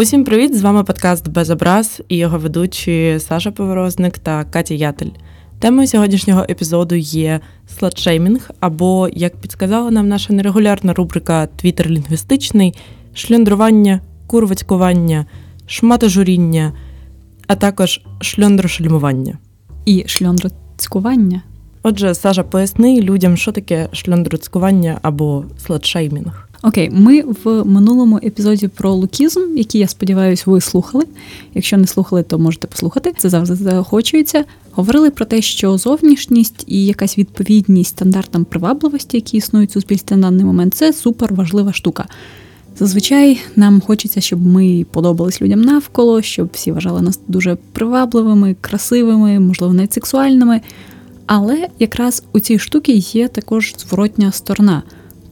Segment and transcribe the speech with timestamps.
[0.00, 0.58] Усім привіт!
[0.58, 5.10] З вами подкаст Без образ і його ведучі Саша Поворозник та Катя Ятель.
[5.58, 7.40] Темою сьогоднішнього епізоду є
[7.78, 12.74] сладшеймінг, або, як підсказала нам наша нерегулярна рубрика Твіттер лінгвістичний,
[13.14, 15.26] шльондрування, курвацькування,
[15.66, 16.72] шматожуріння,
[17.46, 19.38] а також шльондрошельмування.
[19.86, 21.42] І шльондроцькування.
[21.82, 26.49] Отже, Саша, поясни людям, що таке шльондроцькування або сладшеймінг.
[26.62, 31.04] Окей, ми в минулому епізоді про лукізм, який я сподіваюся, ви слухали.
[31.54, 33.12] Якщо не слухали, то можете послухати.
[33.18, 34.44] Це завжди заохочується.
[34.72, 40.30] Говорили про те, що зовнішність і якась відповідність стандартам привабливості, які існують у суспільстві на
[40.30, 42.06] даний момент, це супер важлива штука.
[42.78, 49.40] Зазвичай нам хочеться, щоб ми подобались людям навколо, щоб всі вважали нас дуже привабливими, красивими,
[49.40, 50.60] можливо, навіть сексуальними.
[51.26, 54.82] Але якраз у цій штуці є також зворотня сторона.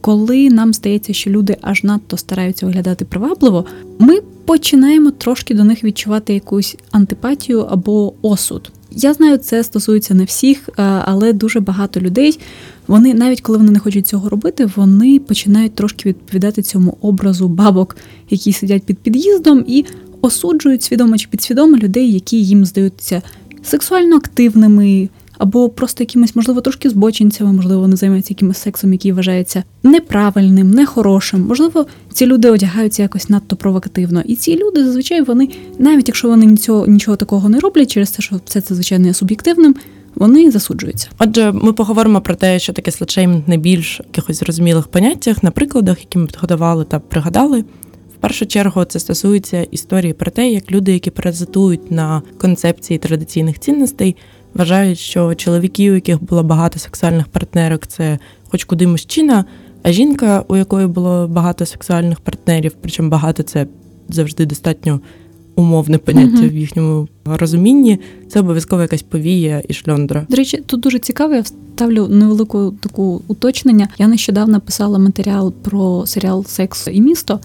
[0.01, 3.65] Коли нам здається, що люди аж надто стараються виглядати привабливо,
[3.99, 8.71] ми починаємо трошки до них відчувати якусь антипатію або осуд.
[8.91, 10.69] Я знаю, це стосується не всіх,
[11.05, 12.39] але дуже багато людей.
[12.87, 17.97] Вони навіть коли вони не хочуть цього робити, вони починають трошки відповідати цьому образу бабок,
[18.29, 19.85] які сидять під під'їздом, і
[20.21, 23.21] осуджують свідомо чи підсвідомо людей, які їм здаються
[23.63, 29.63] сексуально активними, або просто якимось, можливо, трошки збочинцями, можливо, вони займаються якимось сексом, який вважається
[29.83, 31.41] неправильним, нехорошим.
[31.41, 34.21] Можливо, ці люди одягаються якось надто провокативно.
[34.25, 38.21] І ці люди зазвичай вони, навіть якщо вони нічого, нічого такого не роблять, через те,
[38.21, 39.75] що все це звичайно є суб'єктивним.
[40.15, 41.09] Вони засуджуються.
[41.19, 45.99] Отже, ми поговоримо про те, що таке слетшеймінг не більш якихось зрозумілих поняттях на прикладах,
[45.99, 47.63] які ми підготували та пригадали.
[48.19, 53.59] В першу чергу це стосується історії про те, як люди, які паразитують на концепції традиційних
[53.59, 54.15] цінностей,
[54.53, 58.19] вважають, що чоловіки, у яких було багато сексуальних партнерок, це
[58.51, 59.45] хоч куди мужчина,
[59.83, 63.67] а жінка, у якої було багато сексуальних партнерів, причому багато це
[64.09, 64.99] завжди достатньо
[65.55, 66.49] умовне поняття uh-huh.
[66.49, 70.25] в їхньому розумінні, це обов'язково якась повія і шльондра.
[70.29, 73.87] До речі, тут дуже цікаво, я вставлю невелику таку уточнення.
[73.97, 77.39] Я нещодавно писала матеріал про серіал Секс і місто.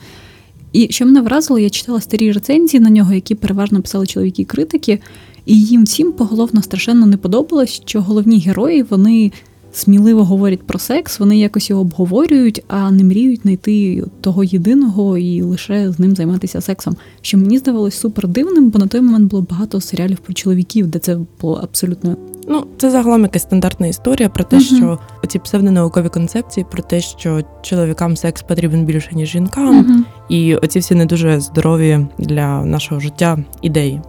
[0.72, 5.00] І що мене вразило, я читала старі рецензії на нього, які переважно писали чоловіки-критики.
[5.46, 9.32] І їм всім поголовно страшенно не подобалось, що головні герої вони
[9.74, 15.42] сміливо говорять про секс, вони якось його обговорюють, а не мріють знайти того єдиного і
[15.42, 16.96] лише з ним займатися сексом.
[17.20, 20.98] Що мені здавалось супер дивним, бо на той момент було багато серіалів про чоловіків, де
[20.98, 22.16] це було абсолютно.
[22.48, 24.76] Ну, це загалом якась стандартна історія про те, uh-huh.
[24.76, 30.34] що оці псевдонаукові концепції про те, що чоловікам секс потрібен більше ніж жінкам, uh-huh.
[30.34, 34.00] і оці всі не дуже здорові для нашого життя ідеї.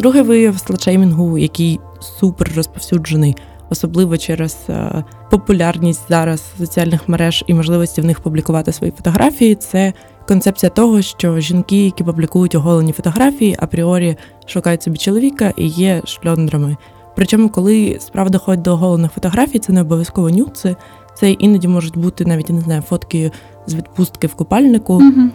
[0.00, 3.36] Другий вияв сладшеймінгу, який супер розповсюджений,
[3.70, 9.54] особливо через е, популярність зараз соціальних мереж і можливості в них публікувати свої фотографії.
[9.54, 9.92] Це
[10.28, 14.16] концепція того, що жінки, які публікують оголені фотографії, апріорі
[14.46, 16.76] шукають собі чоловіка і є шльондрами.
[17.16, 20.76] Причому, коли справа доходить до оголених фотографій, це не обов'язково нюци,
[21.14, 23.32] це іноді можуть бути навіть не знаю фотки
[23.66, 24.98] з відпустки в купальнику.
[24.98, 25.28] Mm-hmm.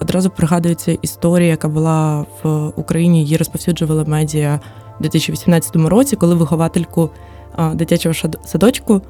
[0.00, 4.60] Одразу пригадується історія, яка була в Україні, її розповсюджувала медіа
[5.00, 7.10] у 2018 році, коли виховательку
[7.74, 8.14] дитячого
[8.44, 9.02] садочку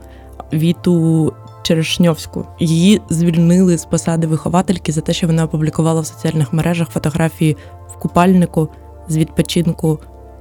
[0.53, 1.33] Віту
[1.63, 7.57] Черешньовську її звільнили з посади виховательки за те, що вона опублікувала в соціальних мережах фотографії
[7.89, 8.69] в купальнику
[9.09, 9.99] з відпочинку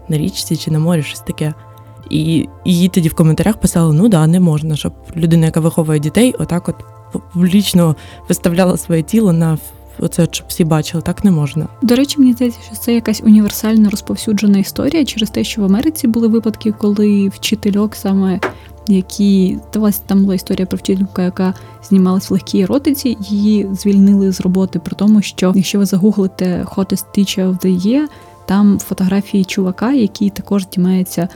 [0.09, 1.53] на річці чи на морі, щось таке.
[2.09, 6.35] І її тоді в коментарях писали: ну да, не можна, щоб людина, яка виховує дітей,
[6.39, 6.75] отак от
[7.33, 7.95] публічно
[8.29, 9.57] виставляла своє тіло на
[9.99, 11.67] оце щоб всі бачили, так не можна.
[11.81, 16.07] До речі, мені здається, що це якась універсально розповсюджена історія через те, що в Америці
[16.07, 18.39] були випадки, коли вчительок саме.
[18.87, 24.41] Які власне, там була історія про вчительку, яка знімалась в легкій еротиці, її звільнили з
[24.41, 28.07] роботи, при тому, що якщо ви загуглите Hottest Teacher of the Year,
[28.45, 31.27] там фотографії чувака, який також знімається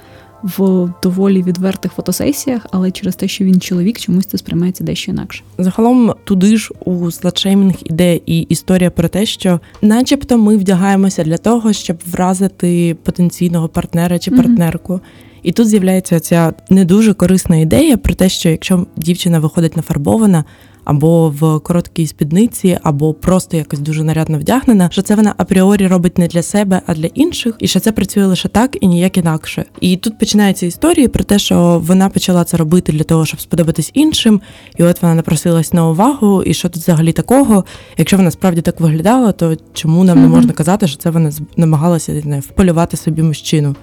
[0.44, 5.44] в доволі відвертих фотосесіях, але через те, що він чоловік, чомусь це сприймається дещо інакше.
[5.57, 11.37] Загалом туди ж у сладшеймінг іде і історія про те, що, начебто, ми вдягаємося для
[11.37, 14.93] того, щоб вразити потенційного партнера чи партнерку.
[14.93, 15.29] Mm-hmm.
[15.43, 20.43] І тут з'являється ця не дуже корисна ідея про те, що якщо дівчина виходить нафарбована,
[20.90, 26.18] або в короткій спідниці, або просто якось дуже нарядно вдягнена, що це вона апріорі робить
[26.18, 29.66] не для себе, а для інших, і що це працює лише так і ніяк інакше.
[29.82, 33.91] І тут починаються історії про те, що вона почала це робити для того, щоб сподобатись
[33.94, 34.41] іншим,
[34.78, 37.66] і от вона напросилась на увагу, і що тут взагалі такого.
[37.97, 40.22] Якщо вона справді так виглядала, то чому нам mm-hmm.
[40.22, 43.76] не можна казати, що це вона намагалася не вполювати собі мужчину?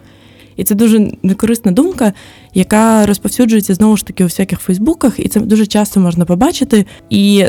[0.56, 2.12] І це дуже некорисна думка,
[2.54, 6.86] яка розповсюджується знову ж таки у всяких Фейсбуках, і це дуже часто можна побачити.
[7.10, 7.44] І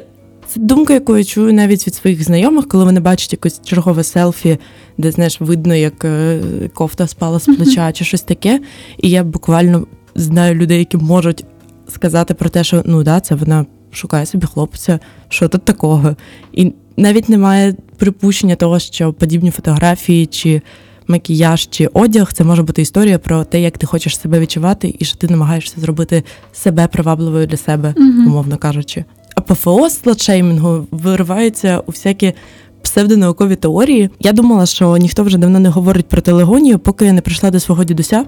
[0.48, 4.57] Це думка, яку я чую навіть від своїх знайомих, коли вони бачать якось чергове селфі,
[4.98, 6.39] де знаєш, видно, як е,
[6.74, 8.59] кофта спала з плеча чи щось таке.
[8.98, 11.45] І я буквально знаю людей, які можуть
[11.88, 15.00] сказати про те, що ну да, це вона шукає собі хлопця,
[15.30, 16.15] що тут такого.
[16.54, 20.62] І навіть немає припущення того, що подібні фотографії чи
[21.07, 25.06] макіяж чи одяг це може бути історія про те, як ти хочеш себе відчувати, і
[25.06, 26.24] що ти намагаєшся зробити
[26.54, 29.06] себе привабливою для себе, умовно кажучи.
[29.36, 32.33] А ПФО сладшеймінгу виривається у всякі
[32.81, 34.09] псевдонаукові теорії.
[34.19, 37.59] Я думала, що ніхто вже давно не говорить про телегонію, поки я не прийшла до
[37.59, 38.25] свого дідуся.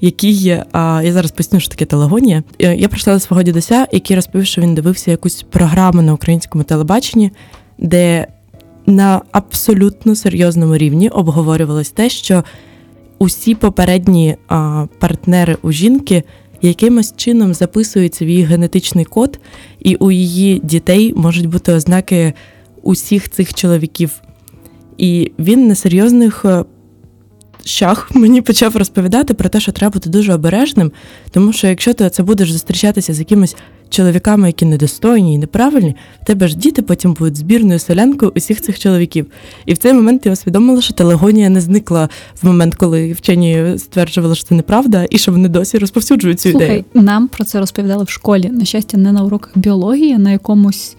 [0.00, 2.42] Який а, я зараз поясню, що таке телегонія.
[2.58, 6.64] Е, я прийшла до свого дідуся, який розповів, що він дивився якусь програму на українському
[6.64, 7.30] телебаченні,
[7.78, 8.26] де
[8.88, 12.44] на абсолютно серйозному рівні обговорювалось те, що
[13.18, 16.22] усі попередні а, партнери у жінки
[16.62, 19.40] якимось чином записують свій генетичний код,
[19.80, 22.32] і у її дітей можуть бути ознаки
[22.82, 24.10] усіх цих чоловіків.
[24.98, 26.64] І він на серйозних е,
[27.64, 30.92] щах мені почав розповідати про те, що треба бути дуже обережним,
[31.30, 33.56] тому що якщо ти це будеш зустрічатися з якимось
[33.90, 38.78] чоловіками, які недостойні і неправильні, в тебе ж діти потім будуть збірною селянкою усіх цих
[38.78, 39.26] чоловіків.
[39.66, 42.08] І в цей момент я усвідомила, що телегонія не зникла
[42.42, 46.68] в момент, коли вчені стверджували, що це неправда, і що вони досі розповсюджують цю Слухай,
[46.68, 46.84] ідею.
[46.94, 48.48] Нам про це розповідали в школі.
[48.48, 50.96] На щастя, не на уроках біології, а на якомусь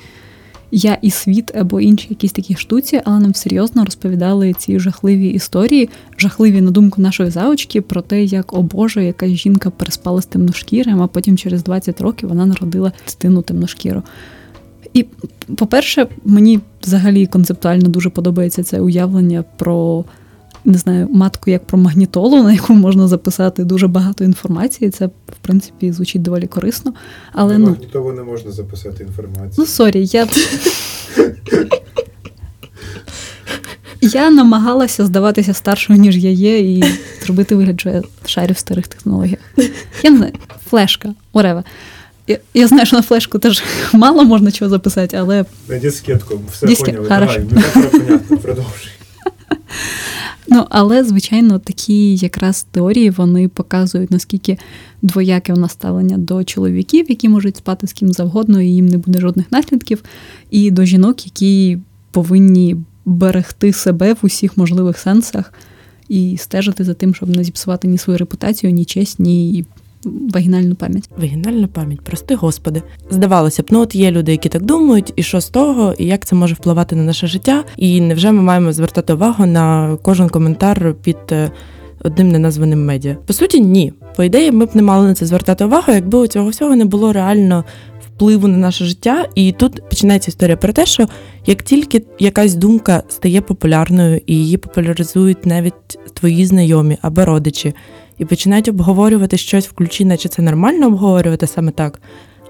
[0.71, 5.89] я і світ або інші якісь такі штуці, але нам серйозно розповідали ці жахливі історії,
[6.17, 11.01] жахливі на думку нашої заочки, про те, як о Боже, якась жінка переспала з темношкірим,
[11.01, 14.03] а потім через 20 років вона народила дитину темношкіру.
[14.93, 15.05] І,
[15.55, 20.05] по-перше, мені взагалі концептуально дуже подобається це уявлення про
[20.65, 24.91] не знаю, матку як про магнітолу, на яку можна записати дуже багато інформації.
[24.91, 26.93] Це, в принципі, звучить доволі корисно.
[27.33, 29.55] Але, на ну, магнітолу не можна записати інформацію.
[29.57, 30.27] Ну, sorry, я.
[34.01, 36.83] Я намагалася здаватися старшою, ніж я є, і
[37.21, 39.39] зробити вигляд, що я шарю в старих технологіях.
[40.03, 40.33] Я не знаю,
[40.69, 41.63] флешка, Орева.
[42.27, 43.63] Я, я знаю, що на флешку теж
[43.93, 45.45] мало можна чого записати, але.
[45.67, 47.09] На дискетку, все Дискет, поняли.
[47.09, 48.91] Давай, ну понятно, продовжуй.
[50.51, 54.57] Ну, але, звичайно, такі якраз теорії вони показують, наскільки
[55.01, 58.97] двояке у нас ставлення до чоловіків, які можуть спати з ким завгодно, і їм не
[58.97, 60.03] буде жодних наслідків,
[60.49, 61.77] і до жінок, які
[62.11, 62.75] повинні
[63.05, 65.53] берегти себе в усіх можливих сенсах
[66.09, 69.65] і стежити за тим, щоб не зіпсувати ні свою репутацію, ні честь, ні
[70.05, 71.09] вагінальну пам'ять.
[71.17, 72.81] Вагінальна пам'ять, прости господи.
[73.09, 76.25] Здавалося б, ну от є люди, які так думають, і що з того, і як
[76.25, 77.63] це може впливати на наше життя.
[77.77, 81.51] І невже ми маємо звертати увагу на кожен коментар під е,
[82.03, 83.17] одним неназваним медіа?
[83.25, 83.93] По суті, ні.
[84.15, 86.85] По ідеї, ми б не мали на це звертати увагу, якби у цього всього не
[86.85, 87.65] було реально
[88.05, 89.25] впливу на наше життя.
[89.35, 91.07] І тут починається історія про те, що
[91.45, 97.73] як тільки якась думка стає популярною і її популяризують навіть твої знайомі або родичі
[98.19, 102.01] і починають обговорювати щось в ключі, наче це нормально обговорювати саме так,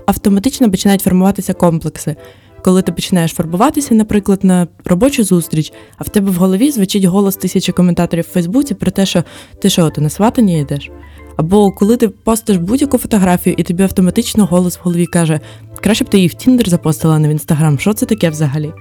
[0.05, 2.15] автоматично починають формуватися комплекси.
[2.61, 7.35] Коли ти починаєш фарбуватися, наприклад, на робочу зустріч, а в тебе в голові звучить голос
[7.35, 9.23] тисячі коментаторів в Фейсбуці про те, що
[9.61, 10.91] ти що, ти на сватання йдеш?
[11.37, 15.39] Або коли ти постиш будь-яку фотографію, і тобі автоматично голос в голові каже,
[15.81, 17.79] краще б ти її в Тіндер запостила не в інстаграм.
[17.79, 18.73] Що це таке взагалі?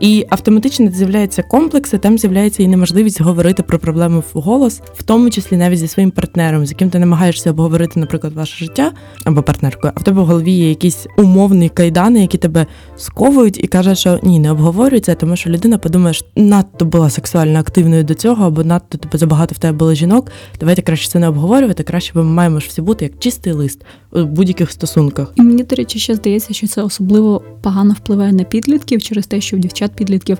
[0.00, 5.30] І автоматично з'являються комплекси, там з'являється і неможливість говорити про проблеми в голос, в тому
[5.30, 8.92] числі навіть зі своїм партнером, з яким ти намагаєшся обговорити, наприклад, ваше життя
[9.24, 13.66] або партнеркою, а в тебе в голові є якісь умовні кайдани, які тебе сковують, і
[13.66, 18.14] каже, що ні, не обговорюється, тому що людина подумає, що надто була сексуально активною до
[18.14, 20.30] цього, або надто тебе забагато в тебе було жінок.
[20.60, 21.82] Давайте краще це не обговорювати.
[21.82, 25.32] Краще ми маємо ж всі бути як чистий лист у будь-яких стосунках.
[25.36, 29.40] І мені, до речі, ще здається, що це особливо погано впливає на підлітків через те,
[29.40, 30.38] що в дівчат підлітків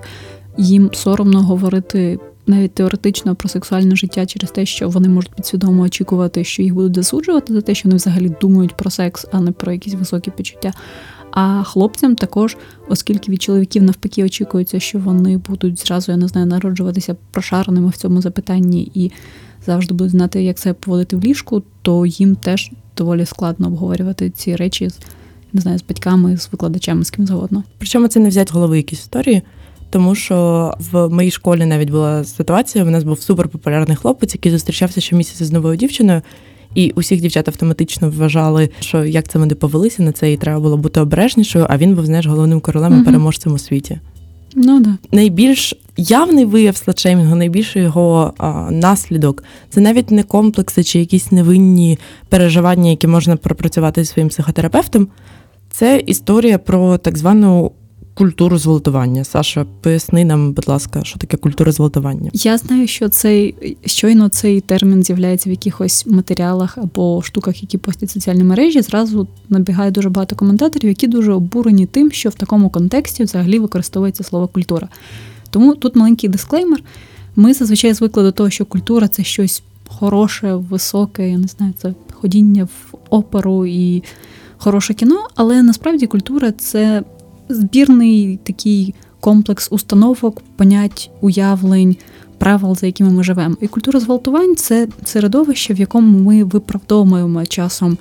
[0.57, 6.43] їм соромно говорити навіть теоретично про сексуальне життя через те, що вони можуть підсвідомо очікувати,
[6.43, 9.71] що їх будуть засуджувати за те, що вони взагалі думають про секс, а не про
[9.71, 10.73] якісь високі почуття.
[11.31, 12.57] А хлопцям також,
[12.89, 17.97] оскільки від чоловіків навпаки очікується, що вони будуть зразу, я не знаю, народжуватися прошареними в
[17.97, 19.11] цьому запитанні і
[19.65, 24.55] завжди будуть знати, як це поводити в ліжку, то їм теж доволі складно обговорювати ці
[24.55, 24.99] речі з
[25.53, 27.63] не знаю, з батьками, з викладачами, з ким завгодно.
[27.77, 29.41] Причому це не взять голови якісь історії,
[29.89, 32.85] тому що в моїй школі навіть була ситуація.
[32.85, 36.21] У нас був суперпопулярний хлопець, який зустрічався щомісяця з новою дівчиною.
[36.75, 40.77] І усіх дівчат автоматично вважали, що як це вони повелися на це, і треба було
[40.77, 41.65] бути обережнішою.
[41.69, 43.05] А він був знаєш, головним королем і угу.
[43.05, 43.99] переможцем у світі.
[44.55, 44.97] Ну да.
[45.11, 51.99] Найбільш явний вияв сладшеймінгу, найбільший його а, наслідок це навіть не комплекси чи якісь невинні
[52.29, 55.07] переживання, які можна пропрацювати зі своїм психотерапевтом.
[55.69, 57.71] Це історія про так звану
[58.13, 59.23] культуру зґвалтування.
[59.23, 62.29] Саша, поясни нам, будь ласка, що таке культура зґвалтування.
[62.33, 63.55] Я знаю, що цей
[63.85, 68.81] щойно цей термін з'являється в якихось матеріалах або штуках, які постять соціальні мережі.
[68.81, 74.23] Зразу набігає дуже багато коментаторів, які дуже обурені тим, що в такому контексті взагалі використовується
[74.23, 74.87] слово культура.
[75.51, 76.83] Тому тут маленький дисклеймер.
[77.35, 81.93] Ми зазвичай звикли до того, що культура це щось хороше, високе, я не знаю, це
[82.13, 84.03] ходіння в оперу і
[84.57, 87.03] хороше кіно, але насправді культура це
[87.49, 91.95] збірний такий комплекс установок, понять, уявлень,
[92.37, 93.55] правил, за якими ми живемо.
[93.61, 97.97] І культура зґвалтувань це середовище, в якому ми виправдовуємо часом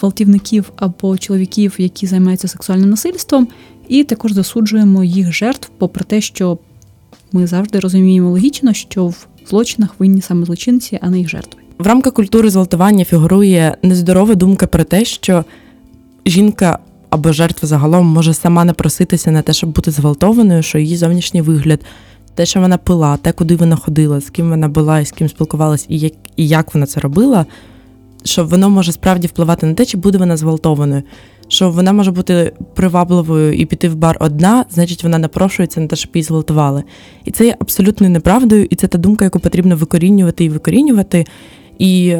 [0.00, 3.48] гвалтівників або чоловіків, які займаються сексуальним насильством,
[3.88, 6.58] і також засуджуємо їх жертв, попри те, що
[7.32, 11.60] ми завжди розуміємо логічно, що в злочинах винні саме злочинці, а не їх жертви.
[11.78, 15.44] В рамках культури зґвалтування фігурує нездорова думка про те, що
[16.26, 16.78] жінка
[17.10, 21.80] або жертва загалом може сама напроситися на те, щоб бути зґвалтованою, що її зовнішній вигляд,
[22.34, 25.28] те, що вона пила, те, куди вона ходила, з ким вона була і з ким
[25.28, 27.46] спілкувалась, і як, і як вона це робила,
[28.24, 31.02] що воно може справді впливати на те, чи буде вона зґвалтованою.
[31.48, 35.96] Що вона може бути привабливою і піти в бар одна, значить вона напрошується на те,
[35.96, 36.84] щоб її зґвалтували.
[37.24, 41.26] І це є абсолютною неправдою, і це та думка, яку потрібно викорінювати і викорінювати.
[41.78, 42.16] І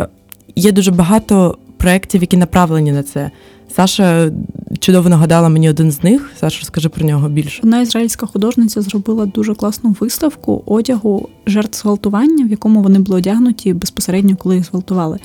[0.56, 3.30] є дуже багато проєктів, які направлені на це.
[3.76, 4.30] Саша
[4.78, 6.30] чудово нагадала мені один з них.
[6.40, 7.61] Саша, розкажи про нього більше.
[7.62, 13.75] Одна ізраїльська художниця зробила дуже класну виставку одягу жертв зґвалтування, в якому вони були одягнуті
[13.75, 15.18] безпосередньо, коли їх зґвалтували.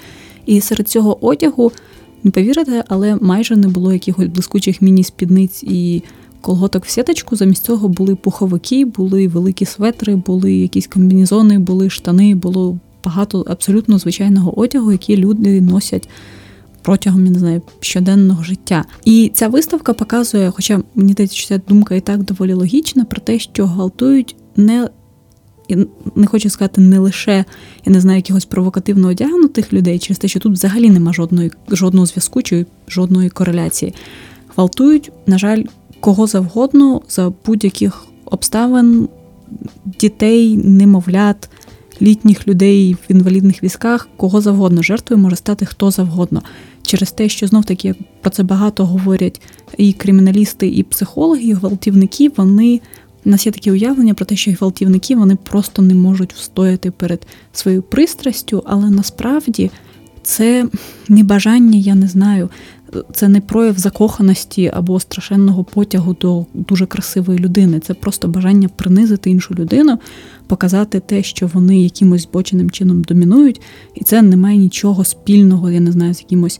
[0.46, 1.72] І серед цього одягу,
[2.24, 6.04] не повірите, але майже не було якихось блискучих міні-спідниць і
[6.42, 7.36] колготок в сіточку.
[7.36, 13.98] Замість цього були пуховики, були великі светри, були якісь комбінезони, були штани, було багато абсолютно
[13.98, 16.10] звичайного одягу, який люди носять
[16.84, 18.86] протягом я не знаю, щоденного життя.
[19.06, 23.22] І ця виставка показує, хоча мені здається, що ця думка і так доволі логічна, про
[23.22, 24.90] те, що гвалтують не.
[25.74, 27.46] Я не хочу сказати не лише
[27.86, 32.06] я не знаю якихось провокативно одягнутих людей, через те, що тут взагалі нема жодної жодного
[32.06, 33.94] зв'язку чи жодної кореляції.
[34.56, 35.64] Гвалтують, на жаль,
[36.00, 39.10] кого завгодно за будь-яких обставин
[40.00, 41.50] дітей, немовлят,
[42.02, 44.84] літніх людей в інвалідних візках, кого завгодно.
[44.84, 46.42] Жертвою може стати хто завгодно.
[46.82, 49.42] Через те, що знов таки про це багато говорять
[49.78, 52.82] і криміналісти, і психологи, і гвалтівники, вони.
[53.26, 57.28] У нас є таке уявлення про те, що гвалтівники вони просто не можуть встояти перед
[57.54, 59.72] своєю пристрастю, але насправді
[60.24, 60.68] це
[61.10, 62.50] не бажання, я не знаю,
[63.14, 67.80] це не прояв закоханості або страшенного потягу до дуже красивої людини.
[67.80, 70.00] Це просто бажання принизити іншу людину,
[70.48, 73.62] показати те, що вони якимось збоченим чином домінують,
[73.96, 76.60] і це не має нічого спільного, я не знаю, з якимось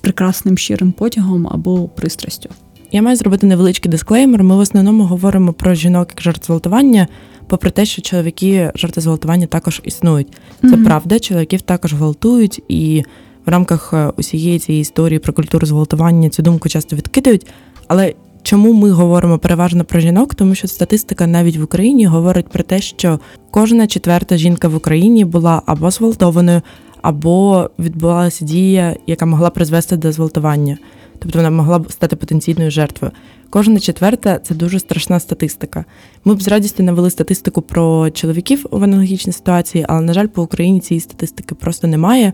[0.00, 2.50] прекрасним щирим потягом або пристрастю.
[2.96, 4.42] Я маю зробити невеличкий дисклеймер.
[4.42, 7.08] Ми в основному говоримо про жінок як жертв зґвалтування,
[7.46, 10.28] попри те, що чоловіки жертви зґвалтування також існують.
[10.60, 10.84] Це mm-hmm.
[10.84, 13.04] правда, чоловіків також гвалтують, і
[13.46, 17.46] в рамках е, усієї цієї історії про культуру зґвалтування цю думку часто відкидають.
[17.88, 20.34] Але чому ми говоримо переважно про жінок?
[20.34, 25.24] Тому що статистика навіть в Україні говорить про те, що кожна четверта жінка в Україні
[25.24, 26.62] була або зґвалтованою,
[27.02, 30.78] або відбувалася дія, яка могла призвести до зґвалтування.
[31.18, 33.12] Тобто вона могла б стати потенційною жертвою.
[33.50, 35.84] Кожна четверта це дуже страшна статистика.
[36.24, 40.42] Ми б з радістю навели статистику про чоловіків в аналогічній ситуації, але, на жаль, по
[40.42, 42.32] Україні цієї статистики просто немає.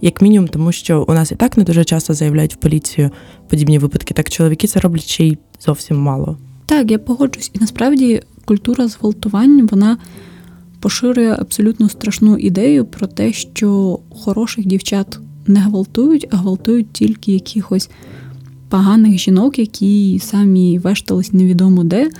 [0.00, 3.10] Як мінімум, тому що у нас і так не дуже часто заявляють в поліцію
[3.48, 4.14] подібні випадки.
[4.14, 6.38] Так чоловіки це роблять ще й зовсім мало.
[6.66, 7.50] Так, я погоджусь.
[7.54, 9.98] І насправді культура зґвалтувань, вона
[10.80, 17.90] поширює абсолютно страшну ідею про те, що хороших дівчат не гвалтують, а гвалтують тільки якихось
[18.68, 22.10] поганих жінок, які самі вештались невідомо де.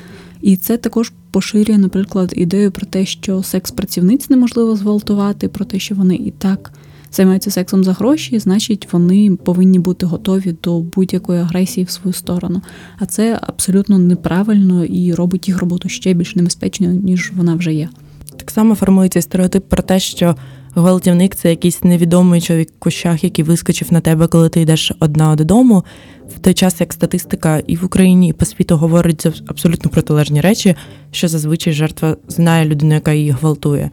[0.41, 5.95] І це також поширює, наприклад, ідею про те, що секс-працівниць неможливо зґвалтувати, про те, що
[5.95, 6.73] вони і так
[7.13, 12.63] займаються сексом за гроші, значить вони повинні бути готові до будь-якої агресії в свою сторону.
[12.99, 17.89] А це абсолютно неправильно і робить їх роботу ще більш небезпечною, ніж вона вже є.
[18.37, 20.37] Так само формується стереотип про те, що
[20.75, 25.37] гвалтівник це якийсь невідомий чоловік в кущах, який вискочив на тебе, коли ти йдеш одна
[25.37, 25.85] додому.
[26.37, 30.75] В той час, як статистика і в Україні, і по світу говорить абсолютно протилежні речі,
[31.11, 33.91] що зазвичай жертва знає людину, яка її гвалтує.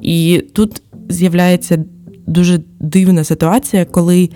[0.00, 1.84] І тут з'являється
[2.26, 4.30] дуже дивна ситуація, коли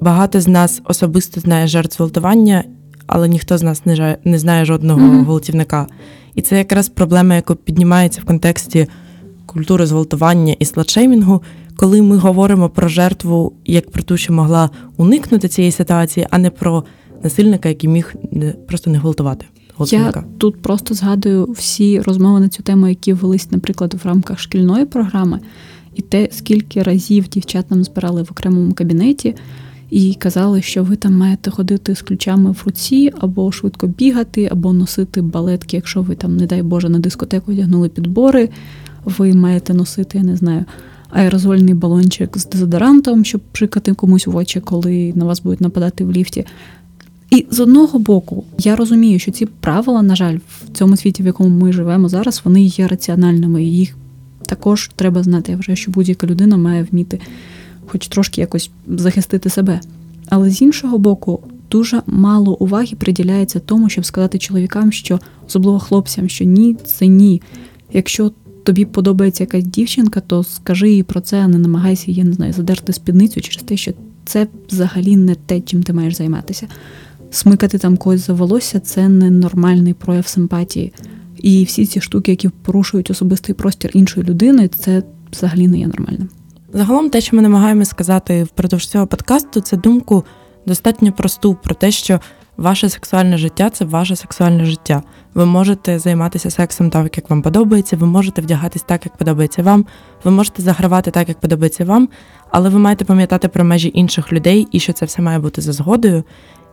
[0.00, 2.64] багато з нас особисто знає жертв гвалтування,
[3.06, 3.82] але ніхто з нас
[4.24, 5.24] не знає жодного mm-hmm.
[5.24, 5.86] гвалтівника.
[6.34, 8.88] І це якраз проблема, яка піднімається в контексті
[9.46, 11.42] культури зґвалтування і сладшеймінгу,
[11.76, 16.50] коли ми говоримо про жертву як про ту, що могла уникнути цієї ситуації, а не
[16.50, 16.84] про
[17.22, 18.14] насильника, який міг
[18.66, 19.46] просто не гвалтувати.
[19.76, 20.24] Годинка.
[20.26, 24.84] Я тут просто згадую всі розмови на цю тему, які велись, наприклад, в рамках шкільної
[24.84, 25.40] програми,
[25.94, 29.34] і те, скільки разів дівчат нам збирали в окремому кабінеті
[29.90, 34.72] і казали, що ви там маєте ходити з ключами в руці, або швидко бігати, або
[34.72, 38.48] носити балетки, якщо ви там, не дай Боже, на дискотеку одягнули підбори,
[39.06, 40.64] ви маєте носити, я не знаю.
[41.10, 46.12] Аерозольний балончик з дезодорантом, щоб прикати комусь в очі, коли на вас будуть нападати в
[46.12, 46.46] ліфті.
[47.30, 51.26] І з одного боку, я розумію, що ці правила, на жаль, в цьому світі, в
[51.26, 53.64] якому ми живемо зараз, вони є раціональними.
[53.64, 53.96] і Їх
[54.46, 55.52] також треба знати.
[55.52, 57.20] Я вважаю, що будь-яка людина має вміти
[57.86, 59.80] хоч трошки якось захистити себе.
[60.28, 66.28] Але з іншого боку, дуже мало уваги приділяється тому, щоб сказати чоловікам, що особливо хлопцям,
[66.28, 67.42] що ні, це ні.
[67.92, 68.32] Якщо
[68.66, 72.52] тобі подобається якась дівчинка, то скажи їй про це, а не намагайся її не знаю,
[72.52, 73.92] задерти спідницю через те, що
[74.24, 76.66] це взагалі не те, чим ти маєш займатися.
[77.30, 80.92] Смикати там когось за волосся це не нормальний прояв симпатії.
[81.36, 86.28] І всі ці штуки, які порушують особистий простір іншої людини, це взагалі не є нормальним.
[86.72, 90.24] Загалом, те, що ми намагаємося сказати впродовж цього подкасту, це думку
[90.66, 92.20] достатньо просту про те, що
[92.56, 95.02] ваше сексуальне життя це ваше сексуальне життя.
[95.34, 99.86] Ви можете займатися сексом так, як вам подобається, ви можете вдягатись так, як подобається вам,
[100.24, 102.08] ви можете загравати так, як подобається вам,
[102.50, 105.72] але ви маєте пам'ятати про межі інших людей і що це все має бути за
[105.72, 106.24] згодою,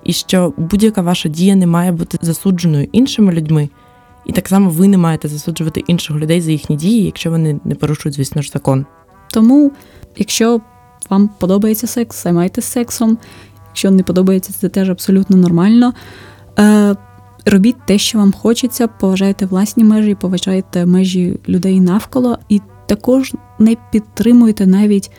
[0.04, 3.70] і що будь-яка ваша дія не має бути засудженою іншими людьми.
[4.26, 7.76] І так само ви не маєте засуджувати інших людей за їхні дії, якщо вони не
[7.76, 8.86] порушують, звісно ж, закон.
[9.32, 9.72] Тому,
[10.18, 10.62] якщо
[11.10, 13.18] вам подобається секс, займайтеся сексом.
[13.74, 15.94] Якщо не подобається, це теж абсолютно нормально.
[16.60, 16.96] Е,
[17.46, 23.76] Робіть те, що вам хочеться, поважайте власні межі, поважайте межі людей навколо, і також не
[23.92, 25.12] підтримуйте навіть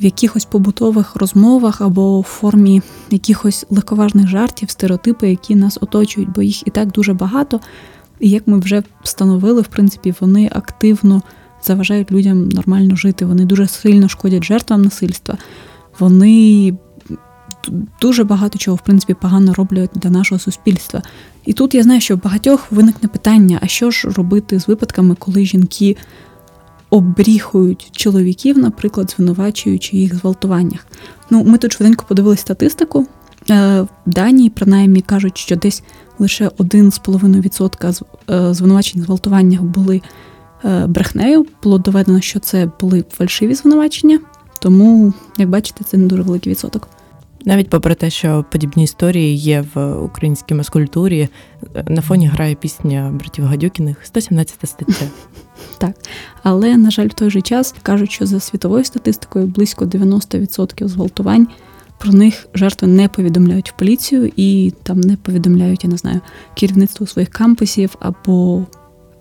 [0.00, 6.42] в якихось побутових розмовах або в формі якихось легковажних жартів, стереотипи, які нас оточують, бо
[6.42, 7.60] їх і так дуже багато.
[8.20, 11.22] І як ми вже встановили, в принципі, вони активно
[11.62, 13.24] заважають людям нормально жити.
[13.24, 15.36] Вони дуже сильно шкодять жертвам насильства.
[15.98, 16.74] Вони
[18.00, 21.02] дуже багато чого, в принципі, погано роблять для нашого суспільства.
[21.44, 25.14] І тут я знаю, що в багатьох виникне питання: а що ж робити з випадками,
[25.18, 25.96] коли жінки
[26.90, 30.86] обріхують чоловіків, наприклад, звинувачуючи їх в зґвалтуваннях?
[31.30, 33.06] Ну, ми тут швиденько подивилися статистику.
[33.50, 35.82] Е, в Данії, принаймні, кажуть, що десь
[36.18, 40.02] лише 1,5% е, звинувачень зґвалтуваннях були
[40.64, 41.46] Е, брехнею.
[41.62, 44.18] Було доведено, що це були фальшиві звинувачення,
[44.60, 46.88] тому, як бачите, це не дуже великий відсоток.
[47.46, 51.28] Навіть попри те, що подібні історії є в українській маскультурі,
[51.88, 55.06] на фоні грає пісня братів Гадюкіних 117 стаття.
[55.78, 55.96] Так,
[56.42, 61.48] але на жаль, в той же час кажуть, що за світовою статистикою близько 90% зґвалтувань
[61.98, 66.20] про них жертви не повідомляють в поліцію і там не повідомляють, я не знаю,
[66.54, 68.64] керівництво своїх кампусів або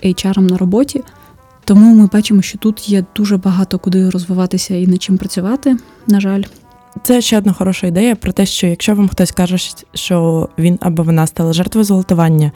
[0.03, 1.03] HR на роботі.
[1.65, 5.77] Тому ми бачимо, що тут є дуже багато куди розвиватися і над чим працювати.
[6.07, 6.43] На жаль,
[7.03, 9.57] це ще одна хороша ідея про те, що якщо вам хтось каже,
[9.93, 12.51] що він або вона стала жертвою зґвалтування,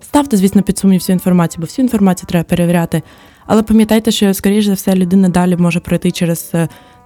[0.00, 3.02] ставте, звісно, під сумнів всю інформацію, бо всю інформацію треба перевіряти.
[3.46, 6.52] Але пам'ятайте, що, скоріш за все, людина далі може пройти через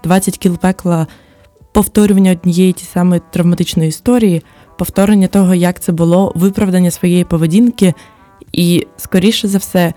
[0.04, 1.06] 20 е, кіл пекла
[1.72, 4.42] повторювання однієї ті самої травматичної історії,
[4.78, 7.94] повторення того, як це було, виправдання своєї поведінки,
[8.52, 9.94] і, скоріше за все,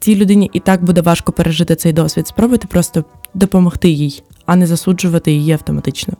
[0.00, 2.28] цій людині і так буде важко пережити цей досвід.
[2.28, 3.04] Спробуйте просто
[3.34, 6.14] допомогти їй, а не засуджувати її автоматично.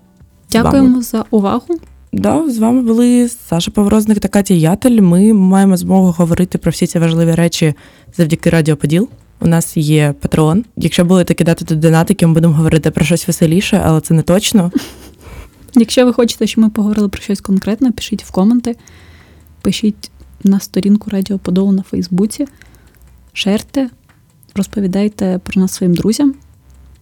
[0.52, 1.78] Дякуємо за увагу.
[2.12, 5.00] Да, з вами були Саша Поворозник та Катя Ятель.
[5.00, 7.74] Ми маємо змогу говорити про всі ці важливі речі
[8.16, 9.08] завдяки Радіо Поділ.
[9.40, 10.64] У нас є патрон.
[10.76, 14.72] Якщо будете кидати тут донатики, ми будемо говорити про щось веселіше, але це не точно.
[15.74, 18.76] Якщо ви хочете, щоб ми поговорили про щось конкретне, пишіть в коменти,
[19.62, 20.10] пишіть
[20.44, 22.46] на сторінку Радіо Подолу на Фейсбуці
[23.36, 23.90] шерте,
[24.54, 26.34] розповідайте про нас своїм друзям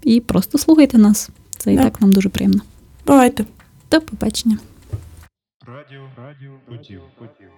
[0.02, 1.30] і просто слухайте нас.
[1.56, 2.60] Це і так нам дуже приємно.
[3.06, 3.44] Бувайте.
[3.90, 4.58] До побачення.
[5.66, 7.53] Радіо, радіо, поділ, поділ.